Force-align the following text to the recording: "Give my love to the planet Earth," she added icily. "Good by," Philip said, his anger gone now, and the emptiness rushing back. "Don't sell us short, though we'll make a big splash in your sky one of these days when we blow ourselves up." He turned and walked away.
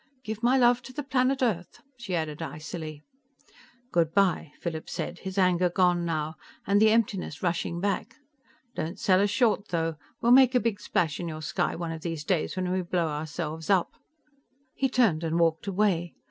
"Give 0.23 0.41
my 0.41 0.57
love 0.57 0.81
to 0.89 0.93
the 0.93 1.03
planet 1.03 1.43
Earth," 1.43 1.79
she 1.95 2.15
added 2.15 2.41
icily. 2.41 3.03
"Good 3.91 4.15
by," 4.15 4.51
Philip 4.59 4.89
said, 4.89 5.19
his 5.19 5.37
anger 5.37 5.69
gone 5.69 6.05
now, 6.05 6.37
and 6.65 6.81
the 6.81 6.89
emptiness 6.89 7.43
rushing 7.43 7.79
back. 7.79 8.15
"Don't 8.73 8.97
sell 8.97 9.21
us 9.21 9.29
short, 9.29 9.67
though 9.67 9.97
we'll 10.19 10.31
make 10.31 10.55
a 10.55 10.59
big 10.59 10.79
splash 10.79 11.19
in 11.19 11.27
your 11.27 11.43
sky 11.43 11.75
one 11.75 11.91
of 11.91 12.01
these 12.01 12.23
days 12.23 12.55
when 12.55 12.71
we 12.71 12.81
blow 12.81 13.09
ourselves 13.09 13.69
up." 13.69 13.93
He 14.73 14.89
turned 14.89 15.23
and 15.23 15.39
walked 15.39 15.67
away. 15.67 16.15